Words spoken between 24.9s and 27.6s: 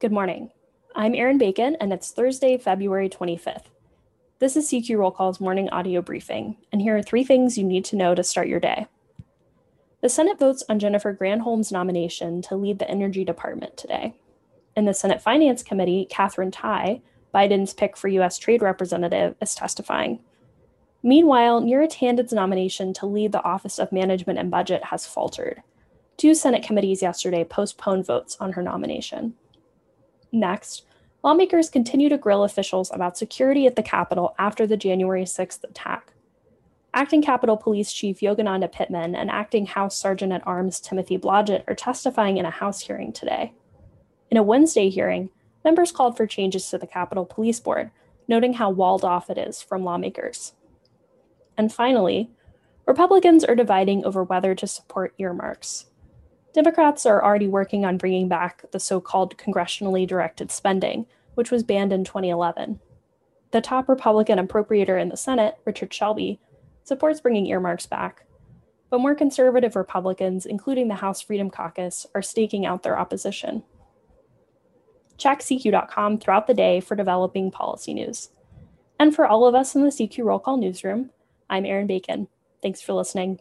faltered. Two Senate committees yesterday